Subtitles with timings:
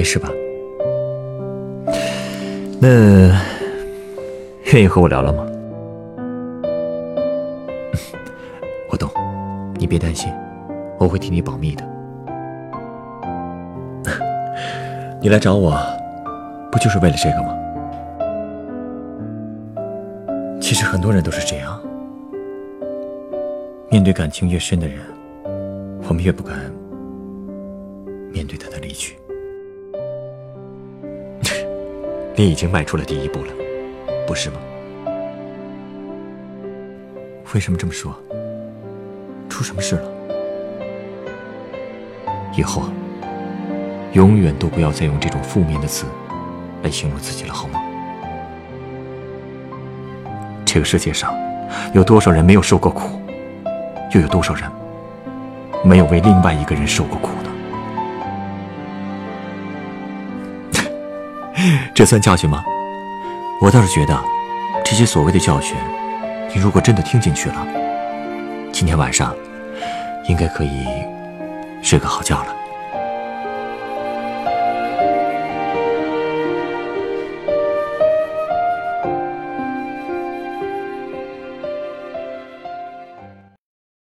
[0.00, 0.30] 没事吧？
[2.80, 2.88] 那
[4.72, 5.46] 愿意和我聊聊吗？
[8.88, 9.10] 我懂，
[9.74, 10.32] 你别担心，
[10.98, 11.84] 我会替你保密的。
[15.20, 15.78] 你来找我，
[16.72, 17.54] 不就是为了这个吗？
[20.62, 21.78] 其实很多人都是这样，
[23.90, 24.96] 面对感情越深的人，
[26.08, 26.56] 我们越不敢
[28.32, 29.14] 面对他的离去。
[32.40, 33.52] 你已经迈出了第一步了，
[34.26, 34.56] 不是吗？
[37.52, 38.18] 为什么这么说？
[39.46, 40.10] 出什么事了？
[42.56, 42.84] 以后
[44.14, 46.06] 永远都不要再用这种负面的词
[46.82, 47.78] 来形容自己了，好吗？
[50.64, 51.34] 这个世界上
[51.92, 53.20] 有多少人没有受过苦，
[54.14, 54.64] 又有多少人
[55.84, 57.28] 没有为另外一个人受过苦
[61.94, 62.64] 这算教训吗？
[63.60, 64.18] 我倒是觉得，
[64.84, 65.76] 这些所谓的教训，
[66.54, 67.66] 你如果真的听进去了，
[68.72, 69.34] 今天晚上
[70.28, 70.86] 应该可以
[71.82, 72.56] 睡个好觉了。